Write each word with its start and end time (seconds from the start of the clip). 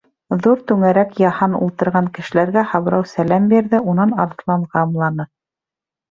Ҙур 0.43 0.61
түңәрәк 0.69 1.11
яһан 1.23 1.57
ултырған 1.65 2.07
кешеләргә 2.15 2.63
Һабрау 2.71 3.05
сәләм 3.11 3.45
бирҙе, 3.51 3.81
унан 3.93 4.15
Арыҫланға 4.23 4.83
ымланы. 4.87 5.27